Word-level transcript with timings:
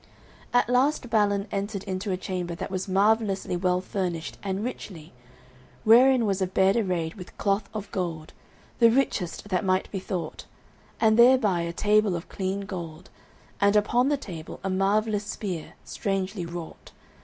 At 0.51 0.67
last 0.67 1.11
Balin 1.11 1.47
entered 1.51 1.83
into 1.83 2.11
a 2.11 2.17
chamber 2.17 2.55
that 2.55 2.71
was 2.71 2.87
marvellously 2.87 3.55
well 3.55 3.81
furnished 3.81 4.39
and 4.41 4.63
richly, 4.63 5.13
wherein 5.83 6.25
was 6.25 6.41
a 6.41 6.47
bed 6.47 6.75
arrayed 6.75 7.13
with 7.13 7.37
cloth 7.37 7.69
of 7.71 7.87
gold, 7.91 8.33
the 8.79 8.89
richest 8.89 9.49
that 9.49 9.63
might 9.63 9.91
be 9.91 9.99
thought, 9.99 10.45
and 10.99 11.19
thereby 11.19 11.59
a 11.61 11.71
table 11.71 12.15
of 12.15 12.29
clean 12.29 12.61
gold, 12.61 13.11
and 13.59 13.75
upon 13.75 14.09
the 14.09 14.17
table 14.17 14.59
a 14.63 14.71
marvellous 14.71 15.25
spear, 15.25 15.75
strangely 15.85 16.47
wrought. 16.47 16.93